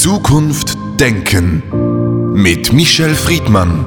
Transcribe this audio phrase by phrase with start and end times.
[0.00, 3.84] Zukunft denken mit Michel Friedmann.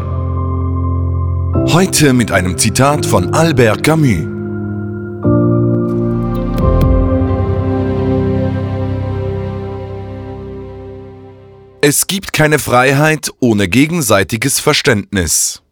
[1.74, 4.28] Heute mit einem Zitat von Albert Camus.
[11.81, 15.64] Es gibt keine Freiheit ohne gegenseitiges Verständnis.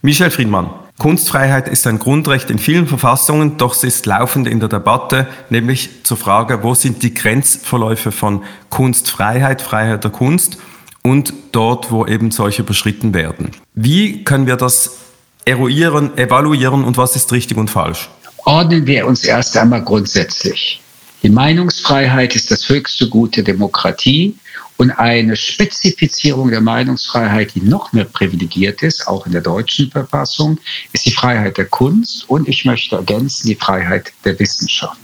[0.00, 0.85] Michel Friedmann.
[0.98, 5.90] Kunstfreiheit ist ein Grundrecht in vielen Verfassungen, doch sie ist laufend in der Debatte, nämlich
[6.04, 10.56] zur Frage, wo sind die Grenzverläufe von Kunstfreiheit, Freiheit der Kunst
[11.02, 13.50] und dort, wo eben solche überschritten werden.
[13.74, 14.96] Wie können wir das
[15.44, 18.08] eruieren, evaluieren und was ist richtig und falsch?
[18.46, 20.80] Ordnen wir uns erst einmal grundsätzlich.
[21.22, 24.34] Die Meinungsfreiheit ist das höchste Gut der Demokratie
[24.76, 30.58] und eine Spezifizierung der Meinungsfreiheit, die noch mehr privilegiert ist, auch in der deutschen Verfassung,
[30.92, 35.00] ist die Freiheit der Kunst und ich möchte ergänzen die Freiheit der Wissenschaft.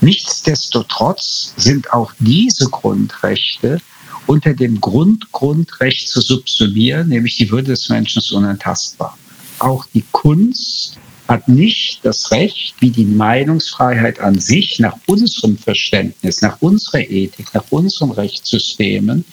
[0.00, 3.80] Nichtsdestotrotz sind auch diese Grundrechte
[4.26, 9.16] unter dem Grundgrundrecht zu subsumieren, nämlich die Würde des Menschen ist unantastbar.
[9.58, 10.98] Auch die Kunst
[11.28, 17.52] hat nicht das Recht, wie die Meinungsfreiheit an sich nach unserem Verständnis, nach unserer Ethik,
[17.52, 19.24] nach unseren Rechtssystemen,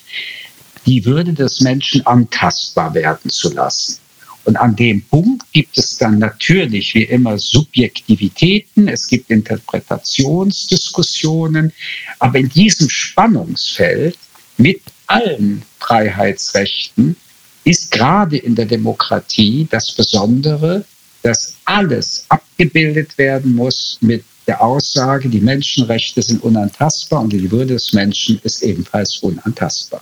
[0.86, 4.00] die Würde des Menschen antastbar werden zu lassen.
[4.46, 11.72] Und an dem Punkt gibt es dann natürlich wie immer Subjektivitäten, es gibt Interpretationsdiskussionen,
[12.20, 14.18] aber in diesem Spannungsfeld
[14.58, 17.16] mit allen Freiheitsrechten
[17.64, 20.84] ist gerade in der Demokratie das Besondere,
[21.24, 27.74] dass alles abgebildet werden muss mit der Aussage, die Menschenrechte sind unantastbar und die Würde
[27.74, 30.02] des Menschen ist ebenfalls unantastbar.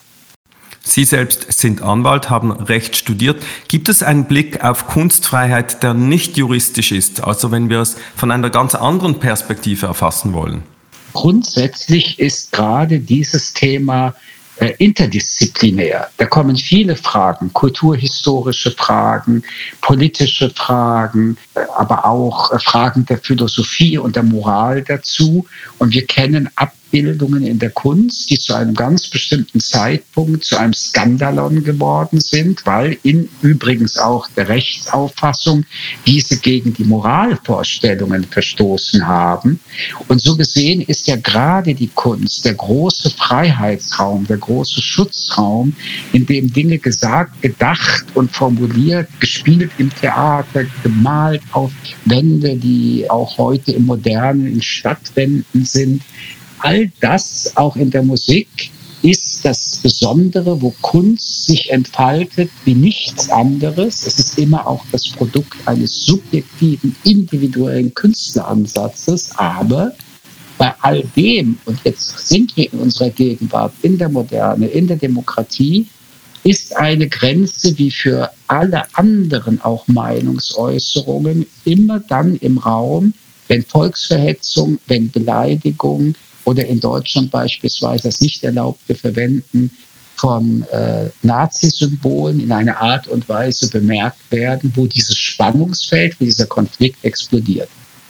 [0.83, 3.41] Sie selbst sind Anwalt, haben Recht studiert.
[3.67, 8.31] Gibt es einen Blick auf Kunstfreiheit, der nicht juristisch ist, also wenn wir es von
[8.31, 10.63] einer ganz anderen Perspektive erfassen wollen?
[11.13, 14.16] Grundsätzlich ist gerade dieses Thema
[14.77, 16.09] interdisziplinär.
[16.17, 19.44] Da kommen viele Fragen, kulturhistorische Fragen,
[19.81, 25.45] politische Fragen, äh, aber auch äh, Fragen der Philosophie und der Moral dazu.
[25.79, 30.57] Und wir kennen ab Bildungen in der Kunst, die zu einem ganz bestimmten Zeitpunkt zu
[30.57, 35.66] einem Skandalon geworden sind, weil in übrigens auch der Rechtsauffassung
[36.06, 39.59] diese gegen die Moralvorstellungen verstoßen haben.
[40.07, 45.74] Und so gesehen ist ja gerade die Kunst der große Freiheitsraum, der große Schutzraum,
[46.12, 51.72] in dem Dinge gesagt, gedacht und formuliert, gespielt im Theater, gemalt auf
[52.06, 56.01] Wände, die auch heute im modernen Stadtwänden sind,
[56.63, 63.29] all das auch in der Musik ist das Besondere, wo Kunst sich entfaltet wie nichts
[63.29, 64.05] anderes.
[64.05, 69.94] Es ist immer auch das Produkt eines subjektiven, individuellen Künstleransatzes, aber
[70.57, 74.97] bei all dem, und jetzt sind wir in unserer Gegenwart, in der Moderne, in der
[74.97, 75.88] Demokratie,
[76.44, 83.13] ist eine Grenze wie für alle anderen auch Meinungsäußerungen immer dann im Raum,
[83.47, 86.16] wenn Volksverhetzung, wenn Beleidigung,
[86.51, 89.72] oder in Deutschland beispielsweise das nicht erlaubte Verwenden
[90.17, 96.45] von äh, Nazi-Symbolen in einer Art und Weise bemerkt werden, wo dieses Spannungsfeld, wo dieser
[96.45, 97.69] Konflikt explodiert.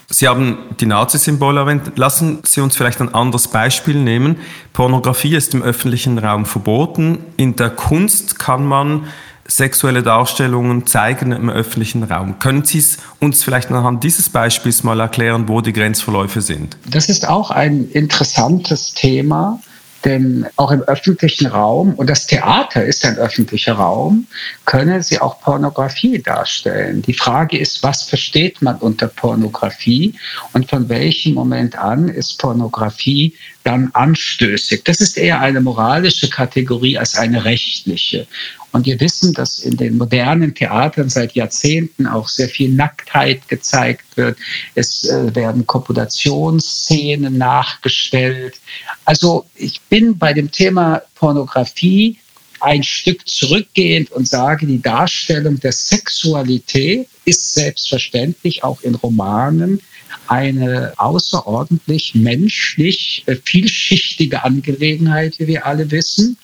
[0.09, 1.93] Sie haben die Nazi-Symbole erwähnt.
[1.95, 4.35] Lassen Sie uns vielleicht ein anderes Beispiel nehmen.
[4.73, 7.19] Pornografie ist im öffentlichen Raum verboten.
[7.37, 9.05] In der Kunst kann man
[9.45, 12.39] sexuelle Darstellungen zeigen im öffentlichen Raum.
[12.39, 16.77] Können Sie es uns vielleicht anhand dieses Beispiels mal erklären, wo die Grenzverläufe sind?
[16.89, 19.59] Das ist auch ein interessantes Thema.
[20.03, 24.25] Denn auch im öffentlichen Raum, und das Theater ist ein öffentlicher Raum,
[24.65, 27.03] können sie auch Pornografie darstellen.
[27.03, 30.15] Die Frage ist, was versteht man unter Pornografie
[30.53, 34.83] und von welchem Moment an ist Pornografie dann anstößig?
[34.85, 38.25] Das ist eher eine moralische Kategorie als eine rechtliche.
[38.71, 44.05] Und wir wissen, dass in den modernen Theatern seit Jahrzehnten auch sehr viel Nacktheit gezeigt
[44.15, 44.37] wird.
[44.75, 48.59] Es äh, werden Kopulationsszenen nachgestellt.
[49.03, 52.17] Also ich bin bei dem Thema Pornografie
[52.61, 59.81] ein Stück zurückgehend und sage, die Darstellung der Sexualität ist selbstverständlich auch in Romanen
[60.27, 66.37] eine außerordentlich menschlich äh, vielschichtige Angelegenheit, wie wir alle wissen.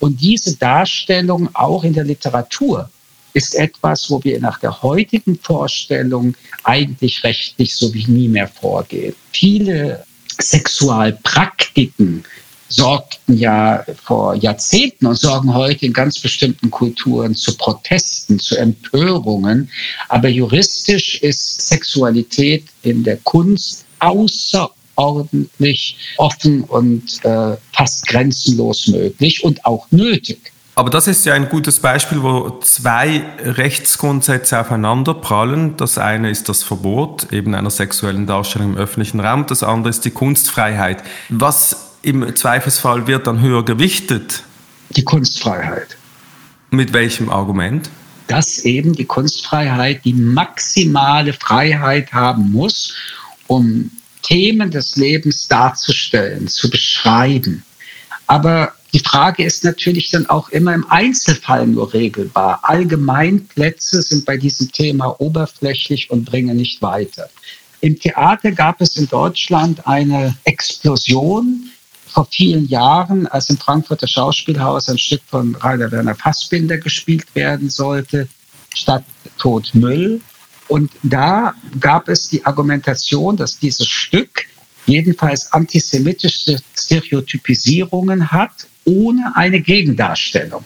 [0.00, 2.88] Und diese Darstellung auch in der Literatur
[3.34, 6.34] ist etwas, wo wir nach der heutigen Vorstellung
[6.64, 9.14] eigentlich rechtlich so wie nie mehr vorgehen.
[9.32, 10.04] Viele
[10.40, 12.24] Sexualpraktiken
[12.68, 19.70] sorgten ja vor Jahrzehnten und sorgen heute in ganz bestimmten Kulturen zu Protesten, zu Empörungen.
[20.08, 29.44] Aber juristisch ist Sexualität in der Kunst außer außerordentlich offen und äh, fast grenzenlos möglich
[29.44, 30.52] und auch nötig.
[30.74, 35.76] Aber das ist ja ein gutes Beispiel, wo zwei Rechtsgrundsätze aufeinander prallen.
[35.76, 40.04] Das eine ist das Verbot eben einer sexuellen Darstellung im öffentlichen Raum, das andere ist
[40.04, 41.02] die Kunstfreiheit.
[41.30, 44.44] Was im Zweifelsfall wird dann höher gewichtet?
[44.90, 45.96] Die Kunstfreiheit.
[46.70, 47.90] Mit welchem Argument?
[48.28, 52.94] Dass eben die Kunstfreiheit die maximale Freiheit haben muss,
[53.48, 53.90] um
[54.28, 57.64] Themen des Lebens darzustellen, zu beschreiben.
[58.26, 62.60] Aber die Frage ist natürlich dann auch immer im Einzelfall nur regelbar.
[62.62, 67.30] Allgemeinplätze sind bei diesem Thema oberflächlich und bringen nicht weiter.
[67.80, 71.70] Im Theater gab es in Deutschland eine Explosion
[72.06, 77.70] vor vielen Jahren, als im Frankfurter Schauspielhaus ein Stück von Rainer Werner Fassbinder gespielt werden
[77.70, 78.28] sollte,
[78.74, 79.04] statt
[79.38, 80.20] Tod Müll.
[80.68, 84.44] Und da gab es die Argumentation, dass dieses Stück
[84.86, 88.52] jedenfalls antisemitische Stereotypisierungen hat
[88.84, 90.64] ohne eine Gegendarstellung.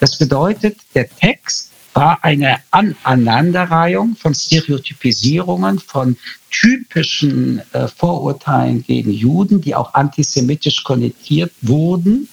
[0.00, 6.16] Das bedeutet, der Text war eine Aneinanderreihung von Stereotypisierungen, von
[6.50, 12.28] typischen äh, Vorurteilen gegen Juden, die auch antisemitisch konnotiert wurden.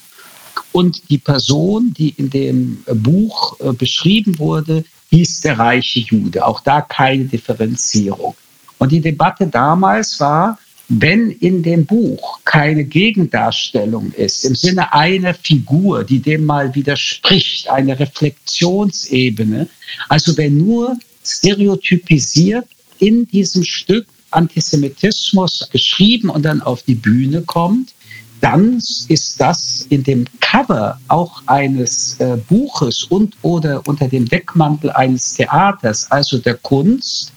[0.72, 6.44] Und die Person, die in dem Buch äh, beschrieben wurde, hieß der reiche Jude.
[6.44, 8.34] Auch da keine Differenzierung.
[8.78, 15.34] Und die Debatte damals war, wenn in dem Buch keine Gegendarstellung ist, im Sinne einer
[15.34, 19.68] Figur, die dem mal widerspricht, eine Reflexionsebene,
[20.08, 22.66] also wenn nur stereotypisiert
[22.98, 27.94] in diesem Stück Antisemitismus geschrieben und dann auf die Bühne kommt,
[28.42, 34.90] dann ist das in dem Cover auch eines äh, Buches und oder unter dem Deckmantel
[34.90, 37.32] eines Theaters, also der Kunst,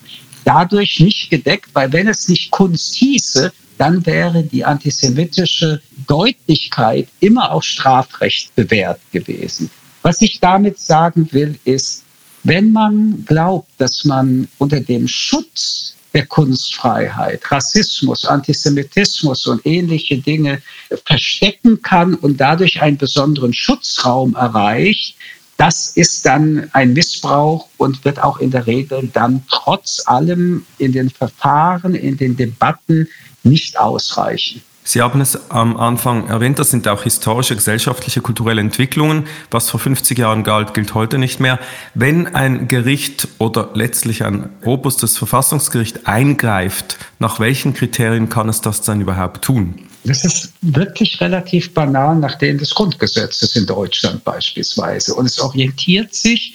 [0.45, 7.51] dadurch nicht gedeckt, weil wenn es nicht Kunst hieße, dann wäre die antisemitische Deutlichkeit immer
[7.51, 9.69] auch Strafrecht bewährt gewesen.
[10.01, 12.03] Was ich damit sagen will, ist,
[12.43, 20.61] wenn man glaubt, dass man unter dem Schutz der Kunstfreiheit, Rassismus, Antisemitismus und ähnliche Dinge
[21.05, 25.17] verstecken kann und dadurch einen besonderen Schutzraum erreicht,
[25.57, 30.93] das ist dann ein Missbrauch und wird auch in der Regel dann trotz allem in
[30.93, 33.09] den Verfahren, in den Debatten
[33.43, 34.61] nicht ausreichen.
[34.87, 39.25] Sie haben es am Anfang erwähnt, das sind auch historische, gesellschaftliche, kulturelle Entwicklungen.
[39.49, 41.59] Was vor 50 Jahren galt, gilt heute nicht mehr.
[41.95, 48.81] Wenn ein Gericht oder letztlich ein robustes Verfassungsgericht eingreift, nach welchen Kriterien kann es das
[48.81, 49.87] dann überhaupt tun?
[50.03, 55.15] Das ist wirklich relativ banal nach denen des Grundgesetzes in Deutschland beispielsweise.
[55.15, 56.53] Und es orientiert sich,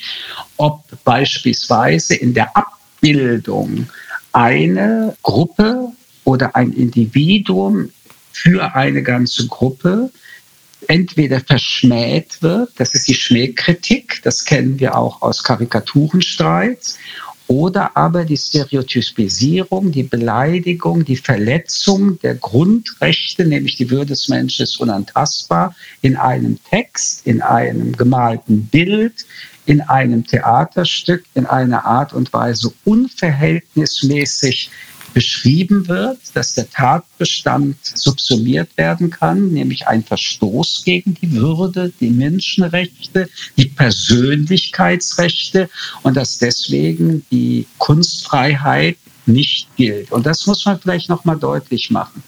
[0.57, 3.89] ob beispielsweise in der Abbildung
[4.33, 5.89] eine Gruppe
[6.23, 7.91] oder ein Individuum
[8.33, 10.11] für eine ganze Gruppe
[10.89, 16.99] entweder verschmäht wird, das ist die Schmähkritik, das kennen wir auch aus Karikaturenstreits,
[17.49, 24.63] oder aber die Stereotypisierung, die Beleidigung, die Verletzung der Grundrechte, nämlich die Würde des Menschen
[24.63, 29.27] ist unantastbar, in einem Text, in einem gemalten Bild,
[29.67, 34.71] in einem Theaterstück in einer Art und Weise unverhältnismäßig
[35.13, 42.11] beschrieben wird, dass der Tatbestand subsumiert werden kann, nämlich ein Verstoß gegen die Würde, die
[42.11, 45.69] Menschenrechte, die Persönlichkeitsrechte
[46.03, 50.11] und dass deswegen die Kunstfreiheit nicht gilt.
[50.13, 52.23] Und das muss man vielleicht noch mal deutlich machen.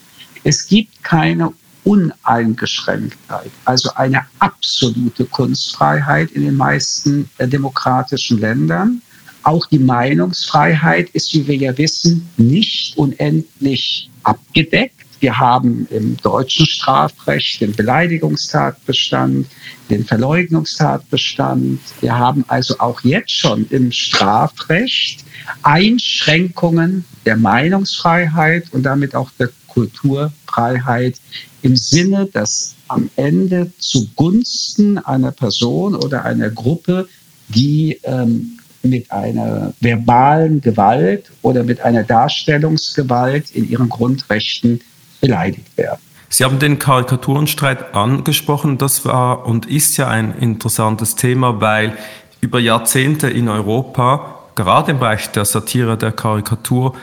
[0.45, 1.53] Es gibt keine
[1.85, 9.03] Uneingeschränktheit, also eine absolute Kunstfreiheit in den meisten äh, demokratischen Ländern.
[9.43, 14.95] Auch die Meinungsfreiheit ist, wie wir ja wissen, nicht unendlich abgedeckt.
[15.21, 19.47] Wir haben im deutschen Strafrecht den Beleidigungstatbestand,
[19.89, 21.81] den Verleugnungstatbestand.
[22.01, 25.25] Wir haben also auch jetzt schon im Strafrecht
[25.63, 31.21] Einschränkungen der Meinungsfreiheit und damit auch der Kulturfreiheit
[31.63, 37.09] im Sinne, dass am Ende zugunsten einer Person oder einer Gruppe,
[37.49, 44.81] die ähm, mit einer verbalen Gewalt oder mit einer Darstellungsgewalt in ihren Grundrechten
[45.21, 46.01] beleidigt werden.
[46.29, 48.79] Sie haben den Karikaturenstreit angesprochen.
[48.79, 51.93] Das war und ist ja ein interessantes Thema, weil
[52.41, 56.95] über Jahrzehnte in Europa, gerade im Bereich der Satire, der Karikatur,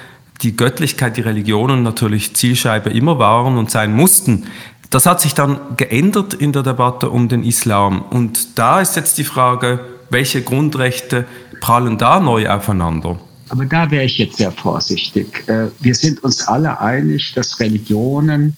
[0.42, 4.48] die Göttlichkeit, die Religionen natürlich Zielscheibe immer waren und sein mussten.
[4.90, 8.02] Das hat sich dann geändert in der Debatte um den Islam.
[8.02, 11.26] Und da ist jetzt die Frage, welche Grundrechte
[11.60, 13.20] prallen da neu aufeinander?
[13.50, 15.44] Aber da wäre ich jetzt sehr vorsichtig.
[15.48, 18.56] Äh, wir sind uns alle einig, dass Religionen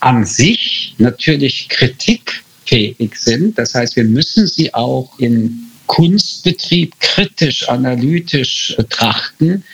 [0.00, 3.58] an sich natürlich kritikfähig sind.
[3.58, 9.64] Das heißt, wir müssen sie auch in Kunstbetrieb kritisch, analytisch betrachten.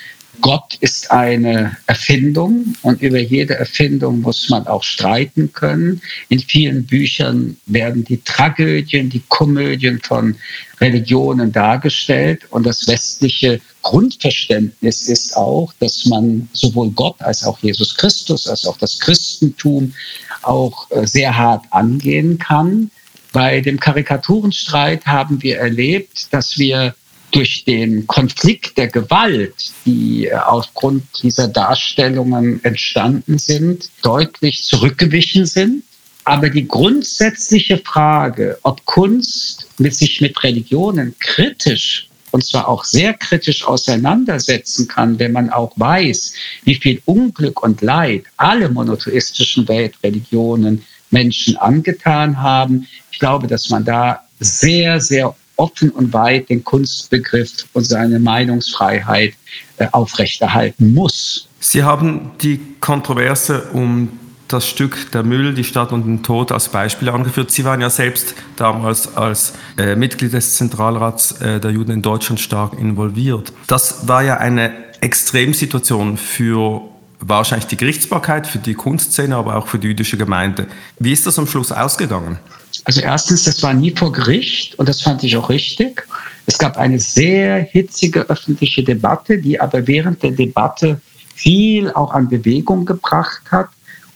[0.41, 6.03] Gott ist eine Erfindung und über jede Erfindung muss man auch streiten können.
[6.29, 10.37] In vielen Büchern werden die Tragödien, die Komödien von
[10.81, 17.95] Religionen dargestellt und das westliche Grundverständnis ist auch, dass man sowohl Gott als auch Jesus
[17.97, 19.95] Christus als auch das Christentum
[20.43, 22.91] auch äh, sehr hart angehen kann.
[23.33, 26.95] Bei dem Karikaturenstreit haben wir erlebt, dass wir
[27.31, 29.55] durch den Konflikt der Gewalt,
[29.85, 35.85] die äh, aufgrund dieser Darstellungen entstanden sind, deutlich zurückgewichen sind.
[36.25, 43.15] Aber die grundsätzliche Frage, ob Kunst mit sich mit Religionen kritisch und zwar auch sehr
[43.15, 50.85] kritisch auseinandersetzen kann, wenn man auch weiß, wie viel Unglück und Leid alle monotheistischen Weltreligionen
[51.13, 52.89] Menschen angetan haben.
[53.13, 59.35] Ich glaube, dass man da sehr, sehr offen und weit den Kunstbegriff und seine Meinungsfreiheit
[59.79, 61.49] äh, aufrechterhalten muss.
[61.61, 64.19] Sie haben die Kontroverse um
[64.49, 67.51] das Stück Der Müll, die Stadt und den Tod als Beispiel angeführt.
[67.51, 72.41] Sie waren ja selbst damals als äh, Mitglied des Zentralrats äh, der Juden in Deutschland
[72.41, 73.53] stark involviert.
[73.67, 76.83] Das war ja eine Extremsituation für
[77.29, 80.67] wahrscheinlich die Gerichtsbarkeit, für die Kunstszene, aber auch für die jüdische Gemeinde.
[80.99, 82.39] Wie ist das am Schluss ausgegangen?
[82.85, 86.07] Also erstens, das war nie vor Gericht und das fand ich auch richtig.
[86.47, 91.01] Es gab eine sehr hitzige öffentliche Debatte, die aber während der Debatte
[91.35, 93.69] viel auch an Bewegung gebracht hat.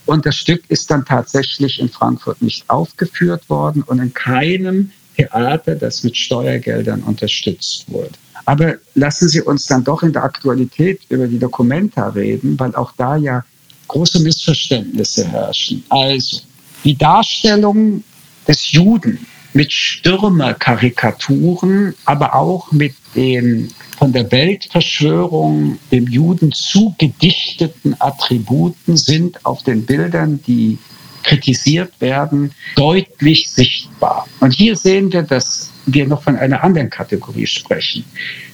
[0.04, 5.74] Und das Stück ist dann tatsächlich in Frankfurt nicht aufgeführt worden und in keinem Theater,
[5.74, 8.12] das mit Steuergeldern unterstützt wurde.
[8.48, 12.92] Aber lassen Sie uns dann doch in der Aktualität über die Dokumenta reden, weil auch
[12.96, 13.44] da ja
[13.88, 15.84] große Missverständnisse herrschen.
[15.90, 16.40] Also
[16.82, 18.02] die Darstellung
[18.48, 28.96] des Juden mit Stürmerkarikaturen, aber auch mit den von der Weltverschwörung dem Juden zugedichteten Attributen
[28.96, 30.78] sind auf den Bildern, die
[31.22, 34.26] kritisiert werden, deutlich sichtbar.
[34.40, 38.04] Und hier sehen wir, dass wir noch von einer anderen Kategorie sprechen.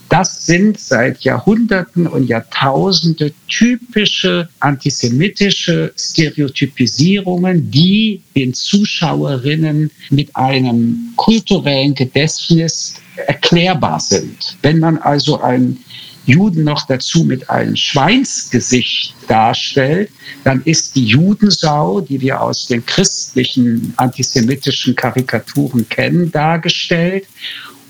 [0.09, 11.95] Das sind seit Jahrhunderten und Jahrtausende typische antisemitische Stereotypisierungen, die den Zuschauerinnen mit einem kulturellen
[11.95, 12.95] Gedächtnis
[13.27, 14.57] erklärbar sind.
[14.63, 15.83] Wenn man also einen
[16.27, 20.11] Juden noch dazu mit einem Schweinsgesicht darstellt,
[20.43, 27.27] dann ist die Judensau, die wir aus den christlichen antisemitischen Karikaturen kennen, dargestellt.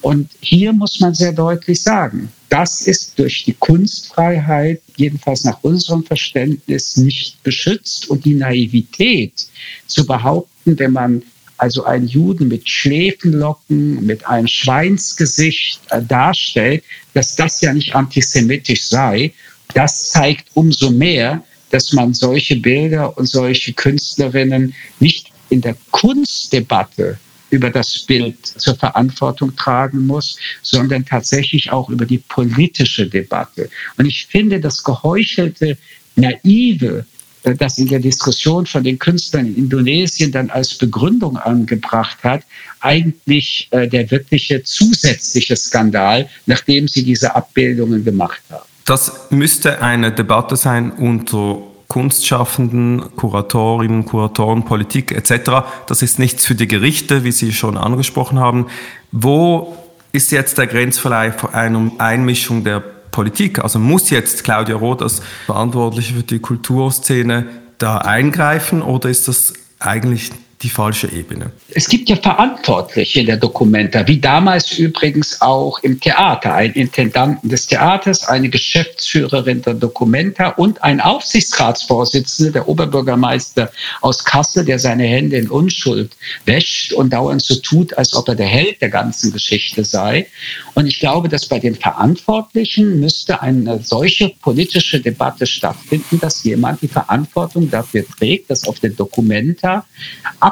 [0.00, 6.04] Und hier muss man sehr deutlich sagen, das ist durch die Kunstfreiheit, jedenfalls nach unserem
[6.04, 8.08] Verständnis, nicht geschützt.
[8.10, 9.46] Und die Naivität
[9.86, 11.22] zu behaupten, wenn man
[11.56, 18.86] also einen Juden mit Schläfenlocken, mit einem Schweinsgesicht äh, darstellt, dass das ja nicht antisemitisch
[18.88, 19.32] sei,
[19.72, 27.18] das zeigt umso mehr, dass man solche Bilder und solche Künstlerinnen nicht in der Kunstdebatte
[27.50, 33.70] über das Bild zur Verantwortung tragen muss, sondern tatsächlich auch über die politische Debatte.
[33.96, 35.78] Und ich finde, das geheuchelte,
[36.16, 37.06] naive,
[37.44, 42.42] das in der Diskussion von den Künstlern in Indonesien dann als Begründung angebracht hat,
[42.80, 48.64] eigentlich äh, der wirkliche zusätzliche Skandal, nachdem sie diese Abbildungen gemacht haben.
[48.86, 55.66] Das müsste eine Debatte sein unter Kunstschaffenden, Kuratorinnen, Kuratoren, Politik etc.
[55.86, 58.66] Das ist nichts für die Gerichte, wie Sie schon angesprochen haben.
[59.12, 59.76] Wo
[60.12, 62.82] ist jetzt der Grenzverleih vor einer Einmischung der
[63.14, 63.60] Politik?
[63.60, 67.46] Also muss jetzt Claudia Roth als Verantwortliche für die Kulturszene
[67.78, 70.32] da eingreifen oder ist das eigentlich
[70.64, 71.52] die falsche Ebene.
[71.68, 77.66] Es gibt ja Verantwortliche der Dokumenta, wie damals übrigens auch im Theater, ein Intendanten des
[77.66, 85.36] Theaters, eine Geschäftsführerin der Dokumenta und ein Aufsichtsratsvorsitzender, der Oberbürgermeister aus Kassel, der seine Hände
[85.36, 86.16] in Unschuld
[86.46, 90.26] wäscht und dauernd so tut, als ob er der Held der ganzen Geschichte sei.
[90.72, 96.80] Und ich glaube, dass bei den Verantwortlichen müsste eine solche politische Debatte stattfinden, dass jemand
[96.80, 99.84] die Verantwortung dafür trägt, dass auf der Dokumenta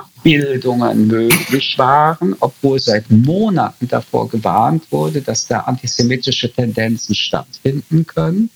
[0.03, 8.51] Abbildungen möglich waren, obwohl seit Monaten davor gewarnt wurde, dass da antisemitische Tendenzen stattfinden können.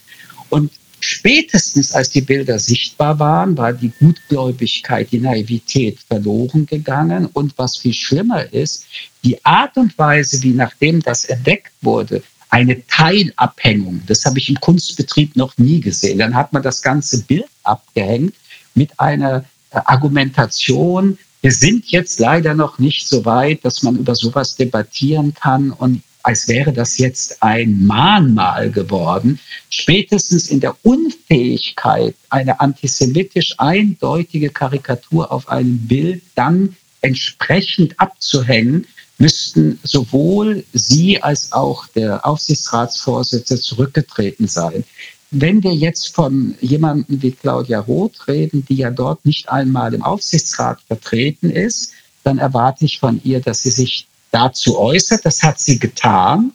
[0.48, 7.26] Und spätestens als die Bilder sichtbar waren, war die Gutgläubigkeit, die Naivität verloren gegangen.
[7.26, 8.86] Und was viel schlimmer ist,
[9.24, 14.02] die Art und Weise, wie nachdem das entdeckt wurde, eine Teilabhängung.
[14.06, 16.18] Das habe ich im Kunstbetrieb noch nie gesehen.
[16.18, 18.34] Dann hat man das ganze Bild abgehängt
[18.74, 21.18] mit einer äh, Argumentation.
[21.46, 26.02] Wir sind jetzt leider noch nicht so weit, dass man über sowas debattieren kann und
[26.24, 29.38] als wäre das jetzt ein Mahnmal geworden,
[29.70, 38.84] spätestens in der Unfähigkeit, eine antisemitisch eindeutige Karikatur auf einem Bild dann entsprechend abzuhängen,
[39.18, 44.82] müssten sowohl Sie als auch der Aufsichtsratsvorsitzende zurückgetreten sein.
[45.30, 50.02] Wenn wir jetzt von jemandem wie Claudia Roth reden, die ja dort nicht einmal im
[50.02, 51.92] Aufsichtsrat vertreten ist,
[52.22, 55.24] dann erwarte ich von ihr, dass sie sich dazu äußert.
[55.24, 56.52] Das hat sie getan.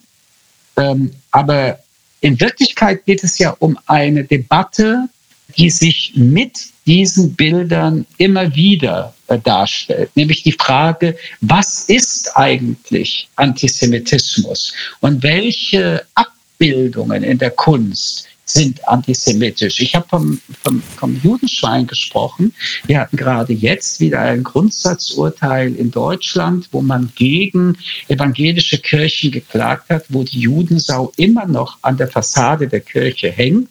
[0.78, 1.80] Ähm, aber
[2.22, 5.10] in Wirklichkeit geht es ja um eine Debatte,
[5.58, 13.30] die sich mit diesen Bildern immer wieder äh, darstellt, nämlich die Frage, was ist eigentlich
[13.36, 19.80] Antisemitismus und welche Abbildungen in der Kunst sind antisemitisch.
[19.80, 22.54] Ich habe vom, vom, vom Judenschwein gesprochen.
[22.86, 27.78] Wir hatten gerade jetzt wieder ein Grundsatzurteil in Deutschland, wo man gegen
[28.08, 33.70] evangelische Kirchen geklagt hat, wo die Judensau immer noch an der Fassade der Kirche hängt.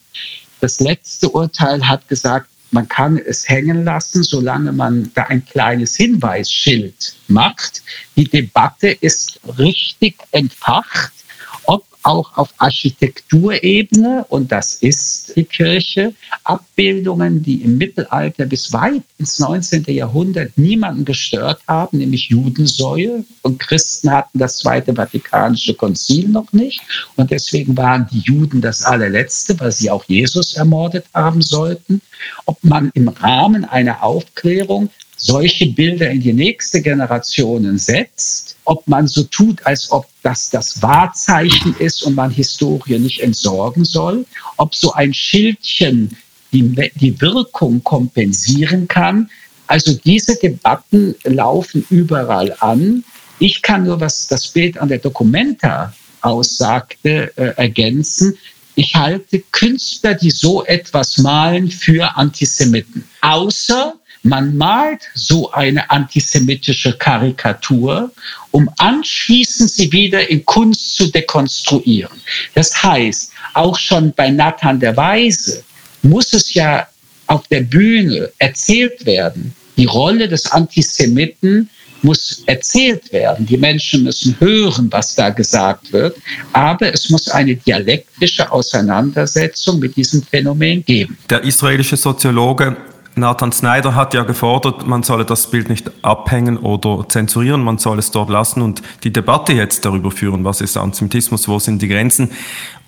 [0.61, 5.97] Das letzte Urteil hat gesagt, man kann es hängen lassen, solange man da ein kleines
[5.97, 7.83] Hinweisschild macht.
[8.17, 11.13] Die Debatte ist richtig entfacht
[12.03, 16.15] auch auf Architekturebene, und das ist die Kirche,
[16.45, 19.85] Abbildungen, die im Mittelalter bis weit ins 19.
[19.89, 23.25] Jahrhundert niemanden gestört haben, nämlich Judensäue.
[23.43, 26.81] Und Christen hatten das Zweite Vatikanische Konzil noch nicht.
[27.17, 32.01] Und deswegen waren die Juden das allerletzte, weil sie auch Jesus ermordet haben sollten.
[32.47, 34.91] Ob man im Rahmen einer Aufklärung
[35.21, 40.83] solche Bilder in die nächste Generation setzt, ob man so tut, als ob das das
[40.83, 44.25] Wahrzeichen ist und man Historie nicht entsorgen soll,
[44.57, 46.17] ob so ein Schildchen
[46.53, 49.31] die, die Wirkung kompensieren kann.
[49.67, 53.05] Also diese Debatten laufen überall an.
[53.39, 58.37] Ich kann nur, was das Bild an der Documenta aussagte, äh, ergänzen.
[58.75, 63.05] Ich halte Künstler, die so etwas malen, für Antisemiten.
[63.21, 68.11] Außer man malt so eine antisemitische Karikatur,
[68.51, 72.21] um anschließend sie wieder in Kunst zu dekonstruieren.
[72.55, 75.65] Das heißt, auch schon bei Nathan der Weise
[76.03, 76.87] muss es ja
[77.27, 79.55] auf der Bühne erzählt werden.
[79.77, 81.71] Die Rolle des Antisemiten
[82.03, 83.47] muss erzählt werden.
[83.47, 86.17] Die Menschen müssen hören, was da gesagt wird.
[86.53, 91.19] Aber es muss eine dialektische Auseinandersetzung mit diesem Phänomen geben.
[91.29, 92.77] Der israelische Soziologe
[93.17, 97.99] Nathan Snyder hat ja gefordert, man solle das Bild nicht abhängen oder zensurieren, man soll
[97.99, 101.89] es dort lassen und die Debatte jetzt darüber führen, was ist Antisemitismus, wo sind die
[101.89, 102.31] Grenzen.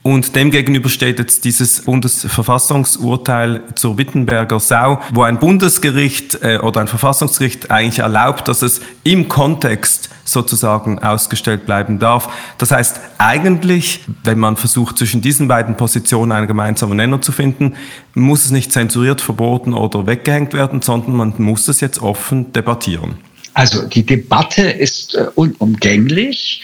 [0.03, 6.89] Und demgegenüber steht jetzt dieses Bundesverfassungsurteil zur Wittenberger Sau, wo ein Bundesgericht äh, oder ein
[6.89, 12.29] Verfassungsgericht eigentlich erlaubt, dass es im Kontext sozusagen ausgestellt bleiben darf.
[12.59, 17.77] Das heißt, eigentlich, wenn man versucht, zwischen diesen beiden Positionen einen gemeinsamen Nenner zu finden,
[18.15, 23.19] muss es nicht zensuriert, verboten oder weggehängt werden, sondern man muss es jetzt offen debattieren.
[23.55, 26.63] Also die Debatte ist äh, unumgänglich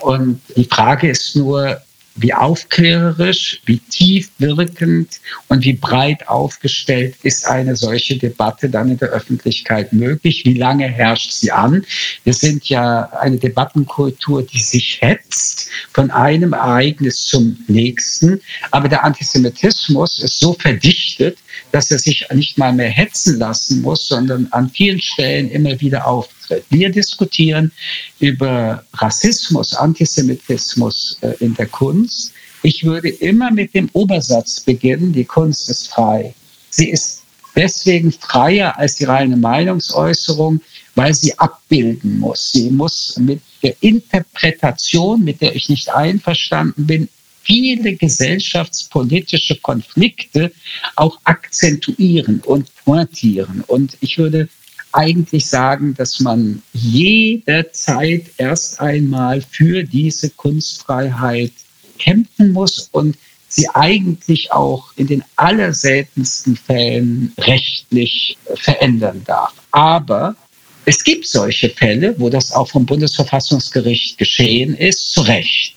[0.00, 1.80] und die Frage ist nur,
[2.20, 8.98] wie aufklärerisch, wie tief wirkend und wie breit aufgestellt ist eine solche Debatte dann in
[8.98, 10.44] der Öffentlichkeit möglich?
[10.44, 11.84] Wie lange herrscht sie an?
[12.24, 18.40] Wir sind ja eine Debattenkultur, die sich hetzt von einem Ereignis zum nächsten.
[18.70, 21.38] Aber der Antisemitismus ist so verdichtet,
[21.72, 26.06] dass er sich nicht mal mehr hetzen lassen muss, sondern an vielen Stellen immer wieder
[26.06, 26.64] auftritt.
[26.70, 27.72] Wir diskutieren
[28.18, 32.32] über Rassismus, Antisemitismus äh, in der Kunst.
[32.62, 36.34] Ich würde immer mit dem Obersatz beginnen, die Kunst ist frei.
[36.70, 37.22] Sie ist
[37.56, 40.60] deswegen freier als die reine Meinungsäußerung,
[40.94, 42.52] weil sie abbilden muss.
[42.52, 47.08] Sie muss mit der Interpretation, mit der ich nicht einverstanden bin,
[47.42, 50.52] viele gesellschaftspolitische Konflikte
[50.96, 53.62] auch akzentuieren und pointieren.
[53.66, 54.48] Und ich würde
[54.92, 61.52] eigentlich sagen, dass man jederzeit erst einmal für diese Kunstfreiheit
[61.98, 63.16] kämpfen muss und
[63.48, 69.52] sie eigentlich auch in den allerseltensten Fällen rechtlich verändern darf.
[69.70, 70.36] Aber
[70.84, 75.74] es gibt solche Fälle, wo das auch vom Bundesverfassungsgericht geschehen ist, zu Recht.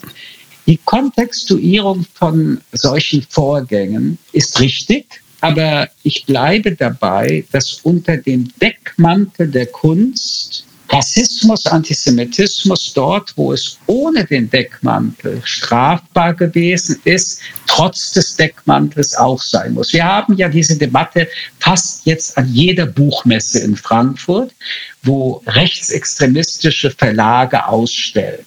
[0.65, 9.49] Die Kontextuierung von solchen Vorgängen ist richtig, aber ich bleibe dabei, dass unter dem Deckmantel
[9.49, 18.35] der Kunst Rassismus, Antisemitismus dort, wo es ohne den Deckmantel strafbar gewesen ist, trotz des
[18.35, 19.91] Deckmantels auch sein muss.
[19.91, 21.27] Wir haben ja diese Debatte
[21.59, 24.53] fast jetzt an jeder Buchmesse in Frankfurt,
[25.01, 28.45] wo rechtsextremistische Verlage ausstellen.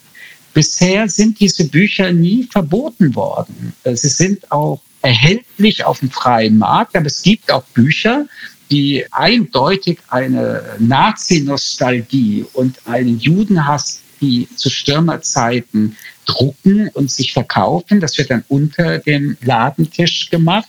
[0.56, 3.74] Bisher sind diese Bücher nie verboten worden.
[3.84, 8.24] Sie sind auch erhältlich auf dem freien Markt, aber es gibt auch Bücher,
[8.70, 18.00] die eindeutig eine Nazi-Nostalgie und einen Judenhass, die zu Stürmerzeiten drucken und sich verkaufen.
[18.00, 20.68] Das wird dann unter dem Ladentisch gemacht.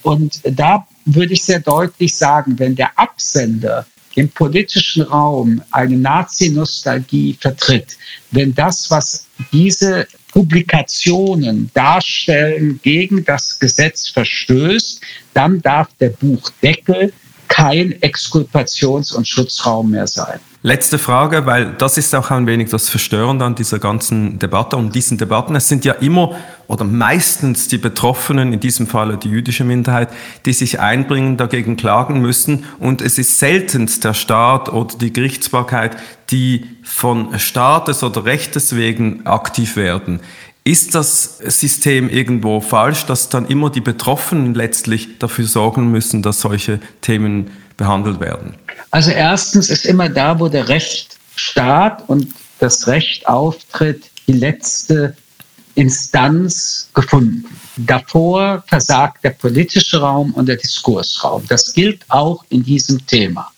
[0.00, 3.84] Und da würde ich sehr deutlich sagen, wenn der Absender
[4.18, 7.96] im politischen Raum eine Nazi-Nostalgie vertritt,
[8.32, 15.00] wenn das, was diese Publikationen darstellen, gegen das Gesetz verstößt,
[15.34, 17.12] dann darf der Buchdeckel
[17.46, 20.40] kein Exkulpations- und Schutzraum mehr sein.
[20.68, 24.94] Letzte Frage, weil das ist auch ein wenig das Verstörende an dieser ganzen Debatte und
[24.94, 25.56] diesen Debatten.
[25.56, 30.10] Es sind ja immer oder meistens die Betroffenen, in diesem Falle die jüdische Minderheit,
[30.44, 32.66] die sich einbringen, dagegen klagen müssen.
[32.80, 35.96] Und es ist selten der Staat oder die Gerichtsbarkeit,
[36.28, 40.20] die von Staates oder Rechtes wegen aktiv werden.
[40.64, 46.42] Ist das System irgendwo falsch, dass dann immer die Betroffenen letztlich dafür sorgen müssen, dass
[46.42, 48.54] solche Themen behandelt werden?
[48.90, 55.16] Also erstens ist immer da, wo der Rechtsstaat und das Recht auftritt, die letzte
[55.74, 57.44] Instanz gefunden.
[57.76, 61.44] Davor versagt der politische Raum und der Diskursraum.
[61.48, 63.50] Das gilt auch in diesem Thema.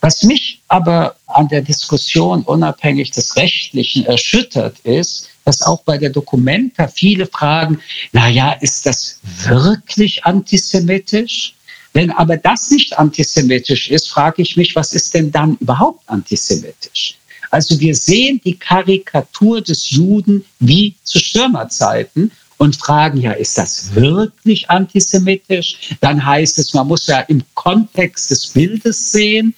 [0.00, 6.10] Was mich aber an der Diskussion unabhängig des Rechtlichen erschüttert ist, dass auch bei der
[6.10, 7.80] Dokumenta viele fragen,
[8.12, 9.18] na ja, ist das
[9.48, 11.54] wirklich antisemitisch?
[11.92, 17.16] Wenn aber das nicht antisemitisch ist, frage ich mich, was ist denn dann überhaupt antisemitisch?
[17.50, 23.94] Also wir sehen die Karikatur des Juden wie zu Stürmerzeiten und fragen, ja, ist das
[23.94, 25.96] wirklich antisemitisch?
[26.00, 29.54] Dann heißt es, man muss ja im Kontext des Bildes sehen.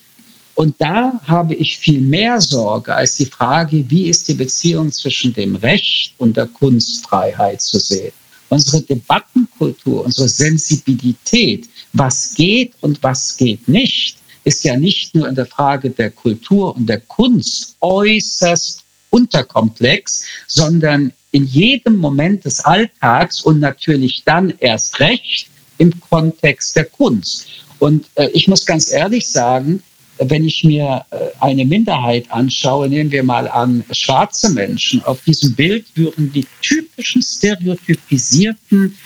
[0.54, 5.32] Und da habe ich viel mehr Sorge als die Frage, wie ist die Beziehung zwischen
[5.32, 8.12] dem Recht und der Kunstfreiheit zu sehen.
[8.50, 15.34] Unsere Debattenkultur, unsere Sensibilität, was geht und was geht nicht, ist ja nicht nur in
[15.34, 23.42] der Frage der Kultur und der Kunst äußerst unterkomplex, sondern in jedem Moment des Alltags
[23.42, 25.48] und natürlich dann erst recht
[25.78, 27.46] im Kontext der Kunst.
[27.78, 29.82] Und äh, ich muss ganz ehrlich sagen,
[30.18, 35.54] wenn ich mir äh, eine Minderheit anschaue, nehmen wir mal an schwarze Menschen, auf diesem
[35.54, 38.96] Bild würden die typischen stereotypisierten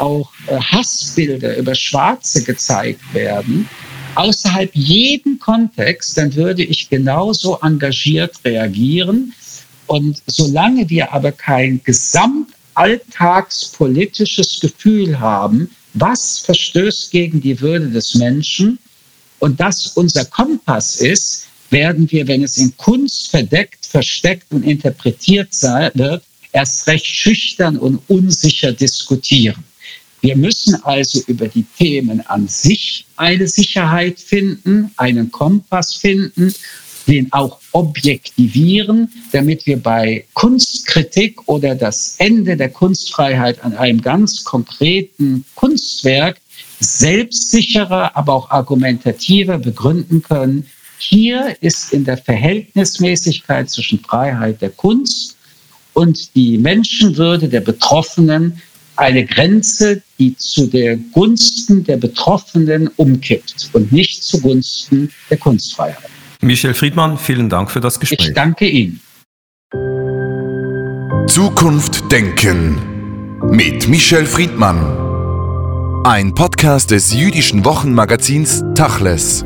[0.00, 3.68] auch äh, Hassbilder über Schwarze gezeigt werden,
[4.14, 9.34] außerhalb jeden Kontext, dann würde ich genauso engagiert reagieren.
[9.86, 18.78] Und solange wir aber kein gesamtalltagspolitisches Gefühl haben, was verstößt gegen die Würde des Menschen,
[19.40, 25.48] und das unser Kompass ist, werden wir, wenn es in Kunst verdeckt, versteckt und interpretiert
[25.94, 29.64] wird, erst recht schüchtern und unsicher diskutieren.
[30.20, 36.54] Wir müssen also über die Themen an sich eine Sicherheit finden, einen Kompass finden,
[37.06, 44.44] den auch objektivieren, damit wir bei Kunstkritik oder das Ende der Kunstfreiheit an einem ganz
[44.44, 46.36] konkreten Kunstwerk
[46.80, 50.66] selbstsicherer, aber auch argumentativer begründen können.
[50.98, 55.36] Hier ist in der Verhältnismäßigkeit zwischen Freiheit der Kunst
[55.94, 58.60] und die Menschenwürde der Betroffenen
[59.00, 66.10] eine Grenze, die zu der Gunsten der Betroffenen umkippt und nicht zugunsten der Kunstfreiheit.
[66.42, 68.28] Michel Friedmann, vielen Dank für das Gespräch.
[68.28, 69.00] Ich danke Ihnen.
[71.26, 72.78] Zukunft denken
[73.50, 76.02] mit Michel Friedmann.
[76.04, 79.44] Ein Podcast des jüdischen Wochenmagazins Tachles.